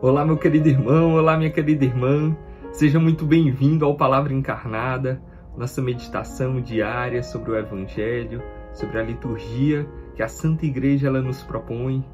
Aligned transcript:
Olá, 0.00 0.24
meu 0.24 0.36
querido 0.36 0.68
irmão, 0.68 1.14
olá, 1.14 1.36
minha 1.36 1.50
querida 1.50 1.84
irmã. 1.84 2.36
Seja 2.70 3.00
muito 3.00 3.26
bem-vindo 3.26 3.84
ao 3.84 3.96
Palavra 3.96 4.32
Encarnada, 4.32 5.20
nossa 5.56 5.82
meditação 5.82 6.60
diária 6.60 7.20
sobre 7.20 7.50
o 7.50 7.56
Evangelho, 7.56 8.40
sobre 8.72 9.00
a 9.00 9.02
liturgia 9.02 9.88
que 10.14 10.22
a 10.22 10.28
Santa 10.28 10.64
Igreja 10.64 11.08
ela 11.08 11.20
nos 11.20 11.42
propõe. 11.42 12.04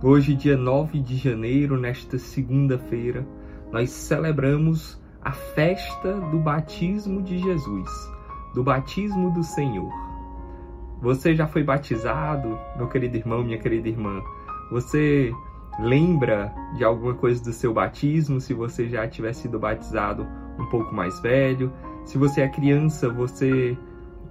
Hoje, 0.00 0.32
dia 0.32 0.56
9 0.56 1.00
de 1.00 1.16
janeiro, 1.16 1.76
nesta 1.76 2.18
segunda-feira, 2.18 3.26
nós 3.72 3.90
celebramos 3.90 5.02
a 5.20 5.32
festa 5.32 6.12
do 6.30 6.38
batismo 6.38 7.20
de 7.20 7.38
Jesus, 7.38 7.90
do 8.54 8.62
batismo 8.62 9.32
do 9.32 9.42
Senhor. 9.42 9.92
Você 11.02 11.34
já 11.34 11.48
foi 11.48 11.64
batizado, 11.64 12.56
meu 12.76 12.86
querido 12.86 13.16
irmão, 13.16 13.42
minha 13.42 13.58
querida 13.58 13.88
irmã? 13.88 14.22
Você 14.70 15.32
lembra 15.78 16.54
de 16.76 16.84
alguma 16.84 17.14
coisa 17.14 17.42
do 17.42 17.52
seu 17.52 17.72
batismo, 17.72 18.40
se 18.40 18.54
você 18.54 18.88
já 18.88 19.06
tiver 19.08 19.32
sido 19.32 19.58
batizado 19.58 20.26
um 20.58 20.66
pouco 20.66 20.94
mais 20.94 21.20
velho. 21.20 21.72
Se 22.04 22.18
você 22.18 22.42
é 22.42 22.48
criança, 22.48 23.08
você 23.08 23.76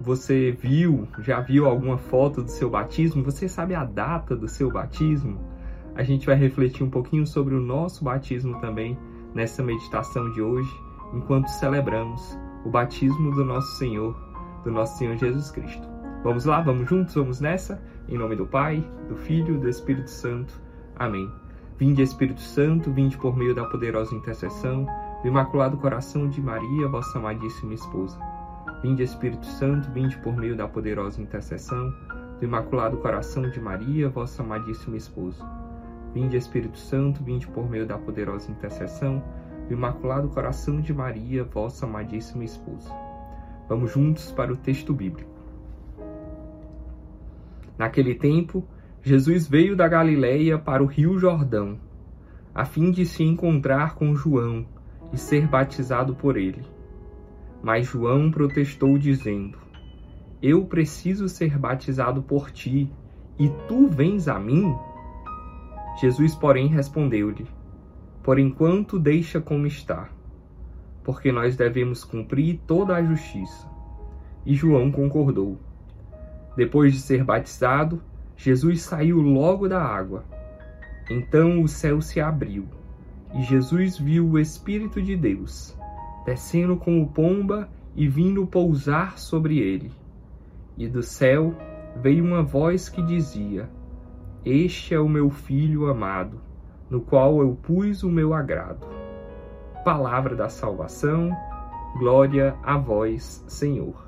você 0.00 0.50
viu, 0.50 1.08
já 1.20 1.40
viu 1.40 1.66
alguma 1.66 1.96
foto 1.96 2.42
do 2.42 2.50
seu 2.50 2.68
batismo? 2.68 3.22
Você 3.22 3.48
sabe 3.48 3.74
a 3.74 3.84
data 3.84 4.36
do 4.36 4.48
seu 4.48 4.70
batismo? 4.70 5.38
A 5.94 6.02
gente 6.02 6.26
vai 6.26 6.34
refletir 6.34 6.82
um 6.82 6.90
pouquinho 6.90 7.26
sobre 7.26 7.54
o 7.54 7.60
nosso 7.60 8.04
batismo 8.04 8.60
também 8.60 8.98
nessa 9.32 9.62
meditação 9.62 10.30
de 10.32 10.42
hoje, 10.42 10.70
enquanto 11.12 11.46
celebramos 11.48 12.36
o 12.64 12.70
batismo 12.70 13.30
do 13.32 13.44
nosso 13.44 13.78
Senhor, 13.78 14.16
do 14.64 14.70
nosso 14.70 14.98
Senhor 14.98 15.16
Jesus 15.16 15.50
Cristo. 15.50 15.88
Vamos 16.24 16.44
lá, 16.44 16.60
vamos 16.60 16.88
juntos, 16.88 17.14
vamos 17.14 17.40
nessa? 17.40 17.80
Em 18.08 18.18
nome 18.18 18.34
do 18.34 18.46
Pai, 18.46 18.84
do 19.08 19.16
Filho 19.16 19.58
do 19.58 19.68
Espírito 19.68 20.10
Santo. 20.10 20.63
Amém. 20.96 21.30
Vinde 21.76 22.02
Espírito 22.02 22.40
Santo, 22.40 22.92
vinde 22.92 23.18
por 23.18 23.36
meio 23.36 23.54
da 23.54 23.64
poderosa 23.64 24.14
intercessão 24.14 24.86
do 25.22 25.28
Imaculado 25.28 25.76
Coração 25.76 26.28
de 26.28 26.40
Maria, 26.40 26.86
vossa 26.86 27.18
amadíssima 27.18 27.74
esposa. 27.74 28.16
Vinde 28.80 29.02
Espírito 29.02 29.44
Santo, 29.44 29.90
vinde 29.90 30.16
por 30.18 30.36
meio 30.36 30.56
da 30.56 30.68
poderosa 30.68 31.20
intercessão 31.20 31.92
do 32.38 32.44
Imaculado 32.44 32.98
Coração 32.98 33.48
de 33.50 33.60
Maria, 33.60 34.08
vossa 34.08 34.42
amadíssima 34.42 34.96
esposa. 34.96 35.44
Vinde 36.12 36.36
Espírito 36.36 36.78
Santo, 36.78 37.24
vinde 37.24 37.48
por 37.48 37.68
meio 37.68 37.86
da 37.86 37.98
poderosa 37.98 38.52
intercessão 38.52 39.20
do 39.66 39.74
Imaculado 39.74 40.28
Coração 40.28 40.80
de 40.80 40.94
Maria, 40.94 41.42
vossa 41.42 41.86
amadíssima 41.86 42.44
esposa. 42.44 42.88
Vamos 43.68 43.90
juntos 43.90 44.30
para 44.30 44.52
o 44.52 44.56
texto 44.56 44.94
bíblico. 44.94 45.32
Naquele 47.76 48.14
tempo, 48.14 48.62
Jesus 49.04 49.46
veio 49.46 49.76
da 49.76 49.86
Galiléia 49.86 50.58
para 50.58 50.82
o 50.82 50.86
rio 50.86 51.18
Jordão, 51.18 51.78
a 52.54 52.64
fim 52.64 52.90
de 52.90 53.04
se 53.04 53.22
encontrar 53.22 53.96
com 53.96 54.16
João 54.16 54.64
e 55.12 55.18
ser 55.18 55.46
batizado 55.46 56.14
por 56.14 56.38
ele. 56.38 56.64
Mas 57.62 57.86
João 57.86 58.30
protestou, 58.30 58.96
dizendo: 58.96 59.58
Eu 60.40 60.64
preciso 60.64 61.28
ser 61.28 61.58
batizado 61.58 62.22
por 62.22 62.50
ti, 62.50 62.90
e 63.38 63.50
tu 63.68 63.88
vens 63.88 64.26
a 64.26 64.40
mim? 64.40 64.74
Jesus, 66.00 66.34
porém, 66.34 66.66
respondeu-lhe: 66.68 67.46
Por 68.22 68.38
enquanto, 68.38 68.98
deixa 68.98 69.38
como 69.38 69.66
está, 69.66 70.08
porque 71.02 71.30
nós 71.30 71.58
devemos 71.58 72.04
cumprir 72.04 72.58
toda 72.66 72.96
a 72.96 73.02
justiça. 73.02 73.68
E 74.46 74.54
João 74.54 74.90
concordou. 74.90 75.58
Depois 76.56 76.94
de 76.94 77.00
ser 77.00 77.22
batizado, 77.22 78.00
Jesus 78.36 78.82
saiu 78.82 79.20
logo 79.20 79.68
da 79.68 79.82
água. 79.82 80.24
Então 81.10 81.62
o 81.62 81.68
céu 81.68 82.00
se 82.00 82.20
abriu, 82.20 82.66
e 83.34 83.42
Jesus 83.42 83.98
viu 83.98 84.26
o 84.26 84.38
Espírito 84.38 85.02
de 85.02 85.16
Deus, 85.16 85.76
descendo 86.24 86.76
como 86.76 87.08
pomba 87.08 87.68
e 87.94 88.08
vindo 88.08 88.46
pousar 88.46 89.18
sobre 89.18 89.58
ele. 89.58 89.92
E 90.76 90.88
do 90.88 91.02
céu 91.02 91.54
veio 91.96 92.24
uma 92.24 92.42
voz 92.42 92.88
que 92.88 93.02
dizia: 93.02 93.68
Este 94.44 94.94
é 94.94 94.98
o 94.98 95.08
meu 95.08 95.30
filho 95.30 95.88
amado, 95.88 96.40
no 96.90 97.00
qual 97.00 97.40
eu 97.40 97.54
pus 97.62 98.02
o 98.02 98.10
meu 98.10 98.34
agrado. 98.34 98.86
Palavra 99.84 100.34
da 100.34 100.48
salvação, 100.48 101.30
glória 101.98 102.56
a 102.62 102.76
vós, 102.78 103.44
Senhor. 103.46 104.04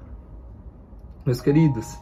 Meus 1.24 1.40
queridos, 1.40 1.98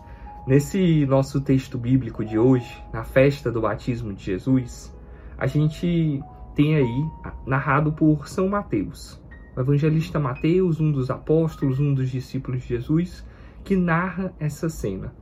Nesse 0.47 1.07
nosso 1.07 1.41
texto 1.41 1.79
bíblico 1.79 2.23
de 2.23 2.39
hoje, 2.39 2.71
na 2.93 3.03
festa 3.03 3.51
do 3.51 3.63
batismo 3.63 4.13
de 4.13 4.23
Jesus, 4.23 4.95
a 5.39 5.47
gente 5.47 6.23
tem 6.55 6.77
aí 6.77 7.09
narrado 7.47 7.95
por 7.95 8.29
São 8.29 8.47
Mateus, 8.47 9.19
o 9.57 9.61
evangelista 9.61 10.21
Mateus, 10.21 10.81
um 10.81 10.93
dos 10.93 11.11
apóstolos, 11.11 11.81
um 11.81 11.95
dos 11.95 12.11
discípulos 12.11 12.61
de 12.61 12.69
Jesus, 12.69 13.25
que 13.65 13.75
narra 13.75 14.35
essa 14.39 14.69
cena. 14.69 15.15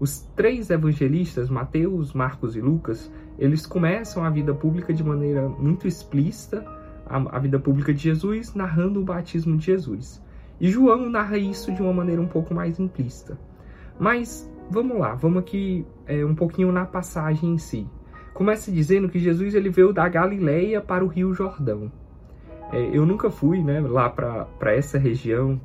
Os 0.00 0.20
três 0.34 0.70
evangelistas, 0.70 1.50
Mateus, 1.50 2.14
Marcos 2.14 2.56
e 2.56 2.60
Lucas, 2.62 3.12
eles 3.38 3.66
começam 3.66 4.24
a 4.24 4.30
vida 4.30 4.54
pública 4.54 4.94
de 4.94 5.04
maneira 5.04 5.50
muito 5.50 5.86
explícita, 5.86 6.64
a, 7.04 7.38
vida 7.38 7.58
pública 7.58 7.92
de 7.92 8.04
Jesus, 8.04 8.54
narrando 8.54 9.02
o 9.02 9.04
batismo 9.04 9.54
de 9.58 9.66
Jesus. 9.66 10.24
E 10.58 10.70
João 10.70 11.10
narra 11.10 11.36
isso 11.36 11.70
de 11.70 11.82
uma 11.82 11.92
maneira 11.92 12.22
um 12.22 12.26
pouco 12.26 12.54
mais 12.54 12.80
implícita. 12.80 13.38
Mas 13.98 14.50
vamos 14.72 14.98
lá, 14.98 15.14
vamos 15.14 15.40
aqui 15.40 15.86
é, 16.06 16.24
um 16.24 16.34
pouquinho 16.34 16.72
na 16.72 16.86
passagem 16.86 17.50
em 17.50 17.58
si. 17.58 17.86
Começa 18.32 18.72
dizendo 18.72 19.08
que 19.08 19.18
Jesus 19.18 19.54
ele 19.54 19.68
veio 19.68 19.92
da 19.92 20.08
Galileia 20.08 20.80
para 20.80 21.04
o 21.04 21.08
Rio 21.08 21.34
Jordão. 21.34 21.92
É, 22.72 22.96
eu 22.96 23.04
nunca 23.04 23.30
fui 23.30 23.62
né, 23.62 23.80
lá 23.80 24.08
para 24.08 24.74
essa 24.74 24.98
região 24.98 25.60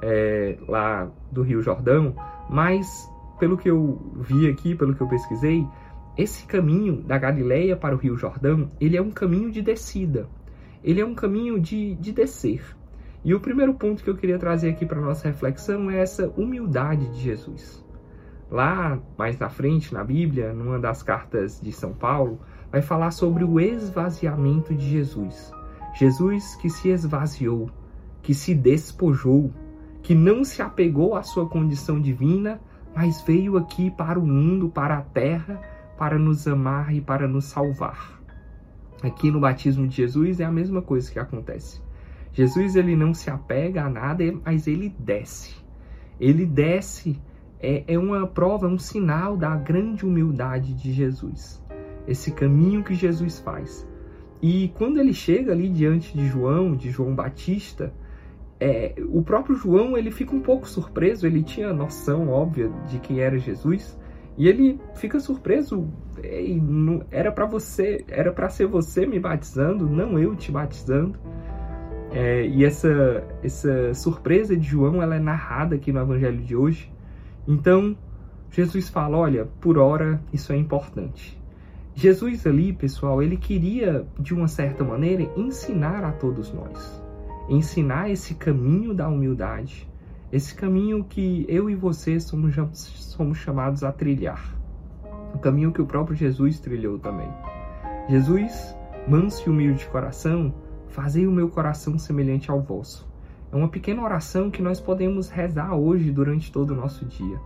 é, 0.00 0.56
lá 0.66 1.10
do 1.30 1.42
Rio 1.42 1.60
Jordão, 1.60 2.16
mas 2.48 3.08
pelo 3.38 3.58
que 3.58 3.68
eu 3.70 4.00
vi 4.16 4.48
aqui, 4.48 4.74
pelo 4.74 4.94
que 4.94 5.02
eu 5.02 5.08
pesquisei, 5.08 5.66
esse 6.16 6.46
caminho 6.46 7.02
da 7.02 7.18
Galileia 7.18 7.76
para 7.76 7.94
o 7.94 7.98
Rio 7.98 8.16
Jordão, 8.16 8.70
ele 8.80 8.96
é 8.96 9.02
um 9.02 9.10
caminho 9.10 9.50
de 9.50 9.60
descida. 9.60 10.26
Ele 10.82 11.00
é 11.00 11.04
um 11.04 11.14
caminho 11.14 11.60
de, 11.60 11.94
de 11.96 12.10
descer. 12.12 12.62
E 13.22 13.34
o 13.34 13.40
primeiro 13.40 13.74
ponto 13.74 14.02
que 14.02 14.08
eu 14.08 14.16
queria 14.16 14.38
trazer 14.38 14.70
aqui 14.70 14.86
para 14.86 15.00
nossa 15.00 15.28
reflexão 15.28 15.90
é 15.90 16.00
essa 16.00 16.28
humildade 16.36 17.06
de 17.08 17.20
Jesus. 17.20 17.84
Lá 18.50 18.98
mais 19.18 19.38
na 19.38 19.48
frente, 19.48 19.92
na 19.92 20.04
Bíblia, 20.04 20.52
numa 20.52 20.78
das 20.78 21.02
cartas 21.02 21.60
de 21.60 21.72
São 21.72 21.92
Paulo, 21.92 22.40
vai 22.70 22.80
falar 22.80 23.10
sobre 23.10 23.44
o 23.44 23.58
esvaziamento 23.58 24.74
de 24.74 24.88
Jesus. 24.88 25.52
Jesus 25.94 26.54
que 26.56 26.70
se 26.70 26.88
esvaziou, 26.88 27.70
que 28.22 28.34
se 28.34 28.54
despojou, 28.54 29.52
que 30.02 30.14
não 30.14 30.44
se 30.44 30.62
apegou 30.62 31.16
à 31.16 31.22
sua 31.22 31.48
condição 31.48 32.00
divina, 32.00 32.60
mas 32.94 33.20
veio 33.22 33.56
aqui 33.56 33.90
para 33.90 34.18
o 34.18 34.26
mundo, 34.26 34.68
para 34.68 34.98
a 34.98 35.02
terra, 35.02 35.60
para 35.98 36.18
nos 36.18 36.46
amar 36.46 36.94
e 36.94 37.00
para 37.00 37.26
nos 37.26 37.46
salvar. 37.46 38.20
Aqui 39.02 39.30
no 39.30 39.40
batismo 39.40 39.86
de 39.86 39.96
Jesus 39.96 40.40
é 40.40 40.44
a 40.44 40.50
mesma 40.50 40.80
coisa 40.80 41.10
que 41.10 41.18
acontece. 41.18 41.82
Jesus 42.32 42.76
ele 42.76 42.94
não 42.94 43.12
se 43.12 43.30
apega 43.30 43.84
a 43.84 43.90
nada, 43.90 44.24
mas 44.44 44.66
ele 44.66 44.94
desce. 44.98 45.54
Ele 46.20 46.46
desce 46.46 47.18
é, 47.60 47.84
é 47.86 47.98
uma 47.98 48.26
prova, 48.26 48.66
é 48.66 48.70
um 48.70 48.78
sinal 48.78 49.36
da 49.36 49.54
grande 49.56 50.04
humildade 50.04 50.74
de 50.74 50.92
Jesus. 50.92 51.64
Esse 52.06 52.30
caminho 52.32 52.84
que 52.84 52.94
Jesus 52.94 53.38
faz. 53.40 53.86
E 54.40 54.68
quando 54.76 54.98
ele 54.98 55.12
chega 55.12 55.52
ali 55.52 55.68
diante 55.68 56.16
de 56.16 56.26
João, 56.26 56.74
de 56.74 56.90
João 56.90 57.14
Batista, 57.14 57.92
é, 58.60 58.94
o 59.08 59.22
próprio 59.22 59.56
João 59.56 59.96
ele 59.96 60.10
fica 60.10 60.34
um 60.34 60.40
pouco 60.40 60.68
surpreso, 60.68 61.26
ele 61.26 61.42
tinha 61.42 61.72
noção 61.72 62.28
óbvia 62.28 62.70
de 62.86 62.98
quem 62.98 63.20
era 63.20 63.38
Jesus, 63.38 63.98
e 64.36 64.48
ele 64.48 64.80
fica 64.94 65.18
surpreso. 65.18 65.88
Era 67.10 67.32
para 67.32 67.46
você, 67.46 68.04
era 68.08 68.32
para 68.32 68.48
ser 68.48 68.66
você 68.66 69.06
me 69.06 69.18
batizando, 69.18 69.88
não 69.88 70.18
eu 70.18 70.34
te 70.34 70.52
batizando. 70.52 71.18
É, 72.12 72.46
e 72.46 72.64
essa 72.64 73.26
essa 73.42 73.92
surpresa 73.92 74.56
de 74.56 74.66
João 74.66 75.02
ela 75.02 75.16
é 75.16 75.18
narrada 75.18 75.74
aqui 75.74 75.92
no 75.92 76.00
Evangelho 76.00 76.42
de 76.42 76.54
hoje. 76.54 76.90
Então, 77.46 77.96
Jesus 78.50 78.88
fala: 78.88 79.16
olha, 79.16 79.46
por 79.60 79.78
hora 79.78 80.20
isso 80.32 80.52
é 80.52 80.56
importante. 80.56 81.40
Jesus 81.94 82.46
ali, 82.46 82.72
pessoal, 82.74 83.22
ele 83.22 83.36
queria, 83.36 84.06
de 84.18 84.34
uma 84.34 84.48
certa 84.48 84.84
maneira, 84.84 85.30
ensinar 85.36 86.04
a 86.04 86.12
todos 86.12 86.52
nós. 86.52 87.02
Ensinar 87.48 88.10
esse 88.10 88.34
caminho 88.34 88.92
da 88.92 89.08
humildade, 89.08 89.88
esse 90.30 90.54
caminho 90.54 91.04
que 91.04 91.46
eu 91.48 91.70
e 91.70 91.74
você 91.74 92.20
somos, 92.20 92.54
somos 92.74 93.38
chamados 93.38 93.82
a 93.82 93.92
trilhar. 93.92 94.54
O 95.32 95.38
caminho 95.38 95.72
que 95.72 95.80
o 95.80 95.86
próprio 95.86 96.16
Jesus 96.16 96.60
trilhou 96.60 96.98
também. 96.98 97.30
Jesus, 98.08 98.76
manso 99.08 99.48
e 99.48 99.50
humilde 99.50 99.78
de 99.80 99.86
coração, 99.86 100.52
fazei 100.88 101.26
o 101.26 101.32
meu 101.32 101.48
coração 101.48 101.98
semelhante 101.98 102.50
ao 102.50 102.60
vosso. 102.60 103.08
É 103.52 103.56
uma 103.56 103.68
pequena 103.68 104.02
oração 104.02 104.50
que 104.50 104.62
nós 104.62 104.80
podemos 104.80 105.28
rezar 105.28 105.74
hoje 105.74 106.10
durante 106.10 106.50
todo 106.50 106.72
o 106.72 106.76
nosso 106.76 107.04
dia. 107.04 107.38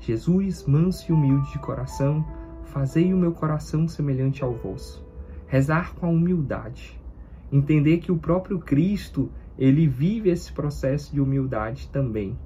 Jesus, 0.00 0.66
manso 0.66 1.10
e 1.10 1.14
humilde 1.14 1.50
de 1.52 1.58
coração, 1.58 2.24
fazei 2.64 3.12
o 3.12 3.16
meu 3.16 3.32
coração 3.32 3.88
semelhante 3.88 4.42
ao 4.44 4.52
vosso. 4.52 5.06
rezar 5.46 5.94
com 5.94 6.04
a 6.04 6.10
humildade, 6.10 7.00
entender 7.50 7.98
que 7.98 8.12
o 8.12 8.18
próprio 8.18 8.58
Cristo, 8.58 9.30
ele 9.58 9.86
vive 9.86 10.28
esse 10.28 10.52
processo 10.52 11.12
de 11.12 11.20
humildade 11.20 11.88
também. 11.88 12.38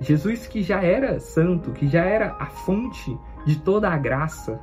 Jesus 0.00 0.48
que 0.48 0.60
já 0.60 0.82
era 0.82 1.20
santo, 1.20 1.70
que 1.70 1.86
já 1.86 2.04
era 2.04 2.34
a 2.40 2.46
fonte 2.46 3.16
de 3.46 3.60
toda 3.60 3.88
a 3.88 3.96
graça. 3.96 4.60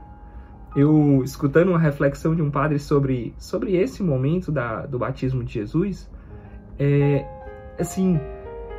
Eu 0.76 1.24
escutando 1.24 1.70
uma 1.70 1.80
reflexão 1.80 2.36
de 2.36 2.42
um 2.42 2.52
padre 2.52 2.78
sobre, 2.78 3.34
sobre 3.38 3.78
esse 3.78 4.04
momento 4.04 4.52
da, 4.52 4.86
do 4.86 5.00
batismo 5.00 5.42
de 5.42 5.54
Jesus, 5.54 6.12
é, 6.78 7.26
assim, 7.80 8.20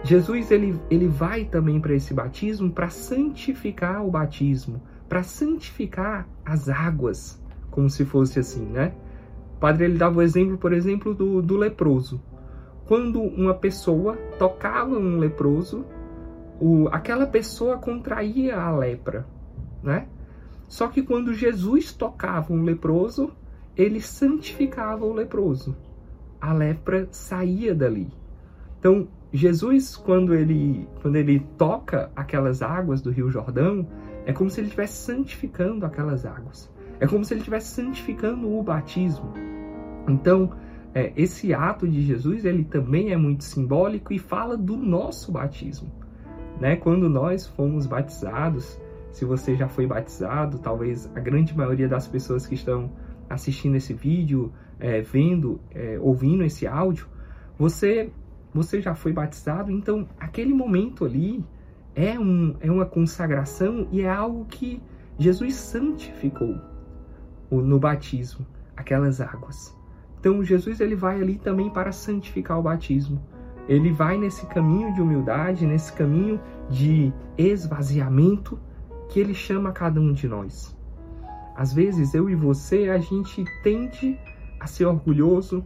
Jesus 0.02 0.50
ele, 0.50 0.80
ele 0.90 1.08
vai 1.08 1.44
também 1.44 1.80
para 1.80 1.94
esse 1.94 2.14
batismo 2.14 2.70
para 2.70 2.88
santificar 2.88 4.04
o 4.04 4.10
batismo, 4.10 4.80
para 5.08 5.22
santificar 5.22 6.26
as 6.44 6.68
águas, 6.68 7.42
como 7.70 7.90
se 7.90 8.04
fosse 8.04 8.38
assim, 8.38 8.64
né? 8.64 8.94
O 9.56 9.60
padre 9.60 9.84
ele 9.84 9.98
dava 9.98 10.18
o 10.18 10.22
exemplo, 10.22 10.56
por 10.56 10.72
exemplo, 10.72 11.14
do, 11.14 11.42
do 11.42 11.56
leproso. 11.56 12.20
Quando 12.86 13.20
uma 13.20 13.54
pessoa 13.54 14.16
tocava 14.38 14.96
um 14.96 15.18
leproso, 15.18 15.84
o, 16.60 16.88
aquela 16.88 17.26
pessoa 17.26 17.76
contraía 17.78 18.58
a 18.58 18.74
lepra, 18.74 19.26
né? 19.82 20.06
Só 20.66 20.88
que 20.88 21.02
quando 21.02 21.34
Jesus 21.34 21.92
tocava 21.92 22.52
um 22.52 22.62
leproso, 22.62 23.32
ele 23.76 24.00
santificava 24.00 25.04
o 25.04 25.12
leproso. 25.12 25.76
A 26.40 26.52
lepra 26.52 27.08
saía 27.10 27.74
dali. 27.74 28.08
Então, 28.80 29.06
Jesus, 29.30 29.94
quando 29.94 30.34
ele, 30.34 30.88
quando 31.02 31.16
ele 31.16 31.40
toca 31.58 32.10
aquelas 32.16 32.62
águas 32.62 33.02
do 33.02 33.10
Rio 33.10 33.30
Jordão, 33.30 33.86
é 34.24 34.32
como 34.32 34.48
se 34.48 34.58
ele 34.58 34.68
estivesse 34.68 35.04
santificando 35.04 35.84
aquelas 35.84 36.24
águas. 36.24 36.72
É 36.98 37.06
como 37.06 37.22
se 37.24 37.34
ele 37.34 37.40
estivesse 37.40 37.74
santificando 37.74 38.50
o 38.50 38.62
batismo. 38.62 39.34
Então, 40.08 40.52
é, 40.94 41.12
esse 41.14 41.52
ato 41.52 41.86
de 41.86 42.00
Jesus, 42.00 42.46
ele 42.46 42.64
também 42.64 43.12
é 43.12 43.16
muito 43.18 43.44
simbólico 43.44 44.14
e 44.14 44.18
fala 44.18 44.56
do 44.56 44.78
nosso 44.78 45.30
batismo. 45.30 45.92
Né? 46.58 46.76
Quando 46.76 47.08
nós 47.08 47.46
fomos 47.46 47.86
batizados, 47.86 48.80
se 49.12 49.26
você 49.26 49.56
já 49.56 49.68
foi 49.68 49.86
batizado, 49.86 50.58
talvez 50.58 51.10
a 51.14 51.20
grande 51.20 51.56
maioria 51.56 51.86
das 51.86 52.08
pessoas 52.08 52.46
que 52.46 52.54
estão 52.54 52.90
assistindo 53.28 53.76
esse 53.76 53.92
vídeo, 53.92 54.52
é, 54.78 55.02
vendo, 55.02 55.60
é, 55.70 55.98
ouvindo 56.00 56.42
esse 56.42 56.66
áudio, 56.66 57.06
você, 57.60 58.10
você 58.52 58.80
já 58.80 58.94
foi 58.94 59.12
batizado, 59.12 59.70
então 59.70 60.08
aquele 60.18 60.52
momento 60.52 61.04
ali 61.04 61.44
é, 61.94 62.18
um, 62.18 62.56
é 62.60 62.70
uma 62.70 62.86
consagração 62.86 63.88
e 63.90 64.02
é 64.02 64.08
algo 64.08 64.44
que 64.46 64.82
Jesus 65.18 65.54
santificou 65.54 66.56
no 67.50 67.78
batismo, 67.78 68.46
aquelas 68.76 69.20
águas. 69.20 69.76
Então 70.18 70.42
Jesus 70.44 70.80
ele 70.80 70.94
vai 70.94 71.20
ali 71.20 71.36
também 71.36 71.70
para 71.70 71.92
santificar 71.92 72.58
o 72.58 72.62
batismo 72.62 73.20
ele 73.70 73.92
vai 73.92 74.18
nesse 74.18 74.44
caminho 74.46 74.92
de 74.92 75.00
humildade, 75.00 75.64
nesse 75.64 75.92
caminho 75.92 76.40
de 76.68 77.12
esvaziamento 77.38 78.58
que 79.08 79.20
ele 79.20 79.32
chama 79.32 79.70
cada 79.70 80.00
um 80.00 80.12
de 80.12 80.26
nós. 80.26 80.76
Às 81.54 81.72
vezes 81.72 82.12
eu 82.12 82.28
e 82.28 82.34
você 82.34 82.88
a 82.88 82.98
gente 82.98 83.44
tende 83.62 84.18
a 84.58 84.66
ser 84.66 84.86
orgulhoso, 84.86 85.64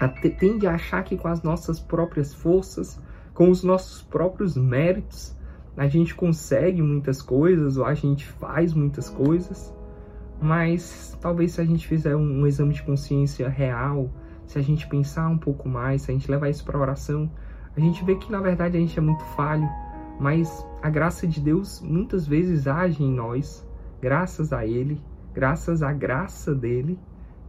a 0.00 0.08
te, 0.08 0.30
tende 0.30 0.66
a 0.66 0.74
achar 0.74 1.02
que 1.02 1.16
com 1.16 1.28
as 1.28 1.42
nossas 1.42 1.80
próprias 1.80 2.34
forças, 2.34 3.00
com 3.34 3.50
os 3.50 3.62
nossos 3.62 4.02
próprios 4.02 4.56
méritos, 4.56 5.36
a 5.76 5.86
gente 5.86 6.14
consegue 6.14 6.80
muitas 6.80 7.20
coisas 7.20 7.76
ou 7.76 7.84
a 7.84 7.94
gente 7.94 8.26
faz 8.26 8.72
muitas 8.72 9.10
coisas, 9.10 9.74
mas 10.40 11.16
talvez 11.20 11.52
se 11.52 11.60
a 11.60 11.64
gente 11.64 11.86
fizer 11.86 12.16
um, 12.16 12.40
um 12.40 12.46
exame 12.46 12.72
de 12.72 12.82
consciência 12.82 13.48
real, 13.48 14.10
se 14.46 14.58
a 14.58 14.62
gente 14.62 14.86
pensar 14.86 15.28
um 15.28 15.36
pouco 15.38 15.68
mais, 15.68 16.02
se 16.02 16.10
a 16.10 16.14
gente 16.14 16.30
levar 16.30 16.48
isso 16.48 16.64
para 16.64 16.78
oração, 16.78 17.30
a 17.76 17.80
gente 17.80 18.02
vê 18.04 18.14
que 18.16 18.32
na 18.32 18.40
verdade 18.40 18.76
a 18.76 18.80
gente 18.80 18.98
é 18.98 19.02
muito 19.02 19.24
falho, 19.36 19.68
mas 20.18 20.66
a 20.82 20.88
graça 20.88 21.26
de 21.26 21.40
Deus 21.40 21.80
muitas 21.82 22.26
vezes 22.26 22.66
age 22.66 23.02
em 23.02 23.12
nós, 23.12 23.66
graças 24.00 24.52
a 24.52 24.64
Ele, 24.64 25.00
graças 25.34 25.82
à 25.82 25.92
graça 25.92 26.54
dele, 26.54 26.98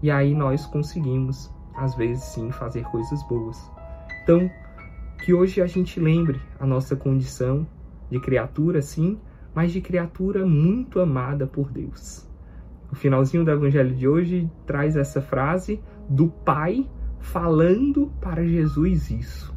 e 0.01 0.11
aí 0.11 0.35
nós 0.35 0.65
conseguimos, 0.65 1.49
às 1.77 1.95
vezes 1.95 2.23
sim, 2.23 2.51
fazer 2.51 2.83
coisas 2.85 3.21
boas. 3.27 3.71
Então, 4.23 4.49
que 5.23 5.33
hoje 5.33 5.61
a 5.61 5.67
gente 5.67 5.99
lembre 5.99 6.41
a 6.59 6.65
nossa 6.65 6.95
condição 6.95 7.65
de 8.09 8.19
criatura, 8.19 8.81
sim, 8.81 9.19
mas 9.53 9.71
de 9.71 9.79
criatura 9.79 10.45
muito 10.45 10.99
amada 10.99 11.47
por 11.47 11.71
Deus. 11.71 12.27
O 12.91 12.95
finalzinho 12.95 13.43
do 13.43 13.51
evangelho 13.51 13.93
de 13.95 14.07
hoje 14.07 14.49
traz 14.65 14.95
essa 14.95 15.21
frase 15.21 15.81
do 16.09 16.27
Pai 16.27 16.89
falando 17.19 18.11
para 18.21 18.45
Jesus 18.45 19.11
isso. 19.11 19.55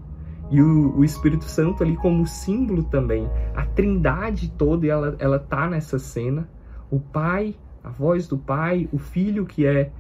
E 0.50 0.61
o, 0.61 0.96
o, 0.96 1.05
Espírito 1.05 1.44
Santo 1.44 1.82
ali 1.84 1.96
como 1.96 2.26
símbolo 2.26 2.82
também. 2.82 3.31
A 3.55 3.64
trindade 3.64 4.50
toda, 4.50 4.87
ela, 4.87 5.14
ela 5.20 5.38
tá 5.38 5.69
nessa 5.69 5.99
cena. 5.99 6.49
O 6.90 6.99
Pai, 6.99 7.55
a 7.84 7.88
voz 7.88 8.26
do 8.26 8.37
Pai, 8.37 8.88
o 8.90 8.99
Filho 8.99 9.46
que 9.46 9.64
é, 9.64 9.93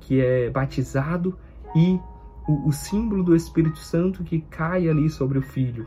que 0.00 0.20
é 0.20 0.48
batizado 0.48 1.36
e 1.74 2.00
o, 2.46 2.68
o 2.68 2.72
símbolo 2.72 3.22
do 3.22 3.36
Espírito 3.36 3.78
Santo 3.78 4.24
que 4.24 4.40
cai 4.40 4.88
ali 4.88 5.08
sobre 5.10 5.38
o 5.38 5.42
Filho. 5.42 5.86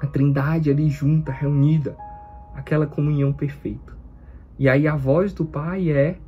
A 0.00 0.06
trindade 0.06 0.70
ali 0.70 0.88
junta, 0.88 1.32
reunida. 1.32 1.96
Aquela 2.54 2.86
comunhão 2.86 3.32
perfeita. 3.32 3.92
E 4.58 4.68
aí 4.68 4.86
a 4.86 4.94
voz 4.94 5.32
do 5.32 5.44
Pai 5.44 5.90
é: 5.90 6.18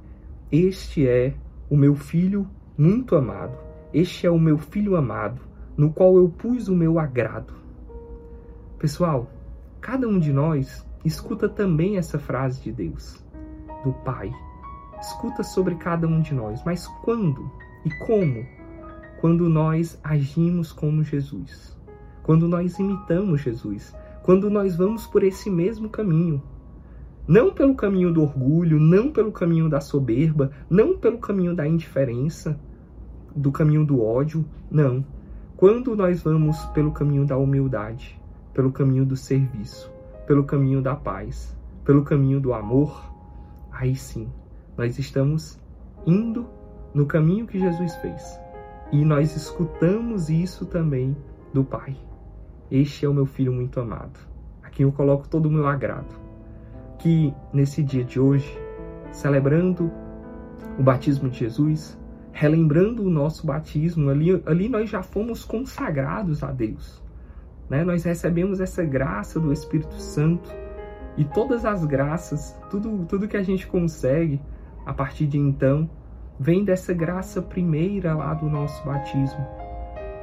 Este 0.51 1.07
é 1.07 1.35
o 1.71 1.77
meu 1.77 1.95
Filho 1.95 2.47
muito 2.77 3.15
amado. 3.15 3.57
Este 3.95 4.27
é 4.27 4.31
o 4.31 4.39
meu 4.39 4.59
Filho 4.59 4.97
amado, 4.97 5.41
no 5.77 5.93
qual 5.93 6.17
eu 6.17 6.29
pus 6.29 6.69
o 6.69 6.75
meu 6.75 6.99
agrado. 6.99 7.55
Pessoal, 8.79 9.31
cada 9.81 10.09
um 10.09 10.19
de 10.19 10.33
nós 10.33 10.85
escuta 11.05 11.49
também 11.49 11.97
essa 11.97 12.19
frase 12.19 12.61
de 12.61 12.73
Deus, 12.73 13.25
do 13.85 13.93
Pai. 13.93 14.33
Escuta 15.01 15.43
sobre 15.43 15.77
cada 15.77 16.07
um 16.07 16.21
de 16.21 16.35
nós, 16.35 16.63
mas 16.65 16.87
quando 17.05 17.51
e 17.85 17.91
como? 17.99 18.45
Quando 19.21 19.49
nós 19.49 19.99
agimos 20.05 20.73
como 20.73 21.03
Jesus, 21.03 21.77
quando 22.23 22.47
nós 22.49 22.79
imitamos 22.79 23.41
Jesus, 23.41 23.95
quando 24.23 24.51
nós 24.51 24.77
vamos 24.77 25.07
por 25.07 25.23
esse 25.23 25.49
mesmo 25.49 25.89
caminho, 25.89 26.43
não 27.27 27.53
pelo 27.53 27.75
caminho 27.75 28.13
do 28.13 28.23
orgulho, 28.23 28.79
não 28.79 29.11
pelo 29.11 29.33
caminho 29.33 29.69
da 29.69 29.81
soberba, 29.81 30.51
não 30.69 30.97
pelo 30.97 31.19
caminho 31.19 31.55
da 31.55 31.67
indiferença, 31.67 32.59
do 33.35 33.51
caminho 33.51 33.85
do 33.85 34.03
ódio, 34.03 34.45
não. 34.71 35.05
Quando 35.57 35.97
nós 35.97 36.23
vamos 36.23 36.65
pelo 36.67 36.93
caminho 36.93 37.25
da 37.25 37.37
humildade, 37.37 38.21
pelo 38.53 38.71
caminho 38.71 39.05
do 39.05 39.17
serviço, 39.17 39.91
pelo 40.27 40.45
caminho 40.45 40.83
da 40.83 40.95
paz, 40.95 41.57
pelo 41.85 42.05
caminho 42.05 42.41
do 42.41 42.53
amor, 42.53 43.13
aí 43.73 43.95
sim, 43.95 44.29
nós 44.77 44.99
estamos 44.99 45.59
indo 46.07 46.47
no 46.95 47.07
caminho 47.07 47.47
que 47.47 47.59
Jesus 47.59 47.95
fez. 47.97 48.46
E 48.93 49.05
nós 49.05 49.35
escutamos 49.37 50.31
isso 50.31 50.67
também 50.67 51.17
do 51.53 51.65
Pai. 51.65 51.97
Este 52.71 53.05
é 53.05 53.09
o 53.09 53.15
meu 53.15 53.27
filho 53.27 53.53
muito 53.53 53.81
amado, 53.81 54.19
a 54.63 54.71
quem 54.71 54.85
eu 54.85 54.93
coloco 54.93 55.29
todo 55.29 55.47
o 55.47 55.53
meu 55.53 55.67
agrado 55.67 56.27
que 56.99 57.33
nesse 57.53 57.83
dia 57.83 58.05
de 58.05 58.19
hoje, 58.19 58.59
celebrando 59.13 59.91
o 60.79 60.83
batismo 60.83 61.29
de 61.29 61.39
Jesus, 61.39 61.99
relembrando 62.33 63.03
o 63.05 63.11
nosso 63.11 63.47
batismo, 63.47 64.11
ali, 64.11 64.43
ali 64.45 64.69
nós 64.69 64.91
já 64.91 65.03
fomos 65.03 65.45
consagrados 65.45 66.43
a 66.43 66.51
Deus. 66.51 67.03
Né? 67.69 67.85
Nós 67.85 68.05
recebemos 68.05 68.61
essa 68.61 68.85
graça 68.85 69.41
do 69.41 69.53
Espírito 69.53 69.95
Santo 69.95 70.51
e 71.17 71.25
todas 71.25 71.65
as 71.65 71.85
graças, 71.85 72.59
tudo, 72.71 73.07
tudo 73.07 73.29
que 73.29 73.37
a 73.37 73.43
gente 73.43 73.67
consegue 73.67 74.41
a 74.85 74.93
partir 74.93 75.27
de 75.27 75.39
então, 75.39 75.89
vem 76.39 76.65
dessa 76.65 76.93
graça 76.93 77.41
primeira 77.41 78.15
lá 78.15 78.35
do 78.35 78.49
nosso 78.49 78.85
batismo. 78.85 79.45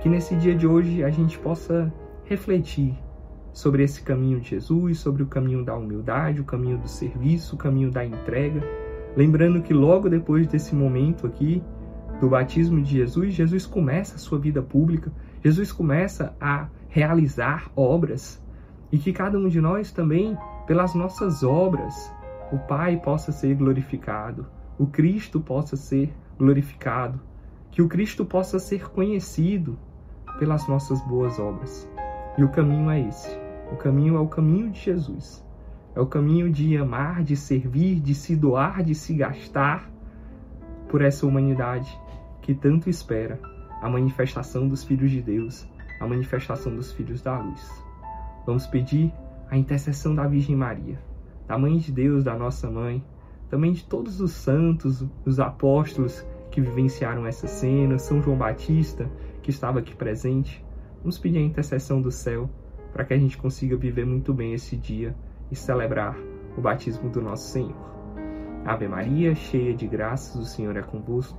Que 0.02 0.10
nesse 0.10 0.36
dia 0.36 0.56
de 0.56 0.68
hoje 0.68 1.04
a 1.04 1.10
gente 1.10 1.40
possa 1.40 1.92
refletir 2.26 2.98
sobre 3.52 3.84
esse 3.84 4.02
caminho 4.02 4.40
de 4.40 4.50
Jesus, 4.50 5.00
sobre 5.00 5.24
o 5.24 5.28
caminho 5.28 5.64
da 5.64 5.76
humildade, 5.76 6.42
o 6.42 6.46
caminho 6.46 6.78
do 6.78 6.88
serviço, 6.88 7.56
o 7.56 7.58
caminho 7.58 7.92
da 7.92 8.04
entrega. 8.04 8.62
Lembrando 9.16 9.62
que 9.62 9.74
logo 9.74 10.10
depois 10.10 10.48
desse 10.48 10.74
momento 10.74 11.28
aqui, 11.28 11.64
do 12.20 12.30
batismo 12.30 12.82
de 12.82 12.92
Jesus, 12.98 13.34
Jesus 13.34 13.66
começa 13.66 14.16
a 14.16 14.20
sua 14.20 14.40
vida 14.40 14.62
pública, 14.62 15.12
Jesus 15.44 15.72
começa 15.72 16.36
a 16.40 16.68
realizar 16.88 17.70
obras 17.76 18.42
e 18.92 18.98
que 18.98 19.12
cada 19.12 19.38
um 19.38 19.48
de 19.48 19.60
nós 19.60 19.92
também, 19.92 20.38
pelas 20.66 20.96
nossas 20.96 21.44
obras, 21.44 22.12
o 22.52 22.58
Pai 22.60 22.98
possa 22.98 23.32
ser 23.32 23.56
glorificado, 23.56 24.46
o 24.78 24.88
Cristo 24.88 25.40
possa 25.40 25.76
ser 25.76 26.14
glorificado, 26.38 27.20
que 27.72 27.82
o 27.82 27.88
Cristo 27.88 28.26
possa 28.26 28.60
ser 28.60 28.90
conhecido 28.90 29.78
pelas 30.40 30.68
nossas 30.68 31.02
boas 31.02 31.40
obras. 31.40 31.90
E 32.38 32.44
o 32.44 32.50
caminho 32.50 32.90
é 32.90 33.02
esse. 33.02 33.30
O 33.72 33.76
caminho 33.76 34.16
é 34.16 34.20
o 34.20 34.28
caminho 34.28 34.70
de 34.70 34.80
Jesus. 34.80 35.44
É 35.96 36.00
o 36.00 36.08
caminho 36.08 36.52
de 36.52 36.76
amar, 36.76 37.24
de 37.24 37.36
servir, 37.36 38.00
de 38.00 38.16
se 38.16 38.36
doar, 38.36 38.84
de 38.84 38.96
se 38.96 39.14
gastar 39.14 39.90
por 40.90 41.02
essa 41.02 41.26
humanidade 41.26 41.96
que 42.42 42.54
tanto 42.54 42.90
espera 42.90 43.40
a 43.82 43.90
manifestação 43.90 44.68
dos 44.68 44.84
filhos 44.84 45.12
de 45.12 45.22
Deus, 45.22 45.68
a 46.00 46.08
manifestação 46.08 46.76
dos 46.76 46.92
filhos 46.92 47.22
da 47.22 47.38
luz. 47.38 47.84
Vamos 48.46 48.66
pedir 48.68 49.14
a 49.50 49.58
intercessão 49.58 50.16
da 50.16 50.28
Virgem 50.28 50.56
Maria, 50.56 51.00
da 51.48 51.58
Mãe 51.58 51.78
de 51.78 51.92
Deus, 51.92 52.24
da 52.24 52.36
nossa 52.36 52.70
mãe, 52.70 53.04
também 53.54 53.72
de 53.72 53.84
todos 53.84 54.20
os 54.20 54.32
santos, 54.32 55.06
os 55.24 55.40
apóstolos 55.40 56.26
que 56.50 56.60
vivenciaram 56.60 57.28
essa 57.28 57.46
cena, 57.46 58.00
São 58.00 58.20
João 58.20 58.36
Batista, 58.36 59.08
que 59.44 59.52
estava 59.52 59.78
aqui 59.78 59.96
presente. 59.96 60.66
Vamos 61.02 61.20
pedir 61.20 61.38
a 61.38 61.42
intercessão 61.42 62.02
do 62.02 62.10
céu 62.10 62.50
para 62.92 63.06
que 63.06 63.14
a 63.14 63.18
gente 63.18 63.38
consiga 63.38 63.78
viver 63.78 64.08
muito 64.08 64.34
bem 64.34 64.56
esse 64.56 64.76
dia 64.76 65.16
e 65.52 65.56
celebrar 65.56 66.18
o 66.58 66.62
batismo 66.62 67.12
do 67.12 67.22
nosso 67.22 67.52
Senhor. 67.52 67.78
Ave 68.66 68.88
Maria, 68.88 69.36
cheia 69.36 69.72
de 69.72 69.86
graças, 69.86 70.36
o 70.36 70.46
Senhor 70.46 70.76
é 70.76 70.82
convosco. 70.82 71.38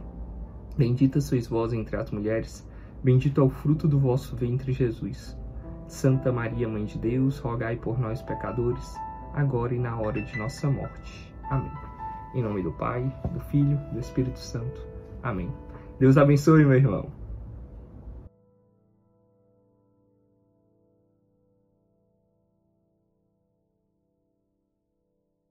Bendita 0.79 1.21
sois 1.21 1.49
vós 1.49 1.73
entre 1.73 1.97
as 1.97 2.13
mulheres, 2.13 2.65
bendito 3.03 3.41
é 3.41 3.45
o 3.45 3.51
fruto 3.51 3.89
do 3.89 3.99
vosso 3.99 4.37
ventre, 4.37 4.73
Jesus. 4.73 5.37
Santa 5.89 6.31
Maria, 6.31 6.69
Mãe 6.69 6.85
de 6.85 6.97
Deus, 6.97 7.41
rogai 7.41 7.75
por 7.75 7.99
nós, 7.99 8.23
pecadores, 8.23 8.95
agora 9.33 9.75
e 9.75 9.81
na 9.81 9.99
hora 9.99 10.23
de 10.23 10.39
nossa 10.39 10.71
morte. 10.71 11.35
Amém. 11.51 11.94
Em 12.35 12.43
nome 12.43 12.63
do 12.63 12.73
Pai, 12.73 13.11
do 13.33 13.41
Filho, 13.41 13.79
do 13.93 14.01
Espírito 14.01 14.39
Santo. 14.39 14.87
Amém. 15.23 15.51
Deus 15.99 16.17
abençoe, 16.17 16.65
meu 16.65 16.77
irmão. 16.77 17.24